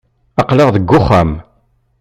Aql-aɣ 0.41 0.69
deg 0.75 0.89
wexxam. 0.89 1.31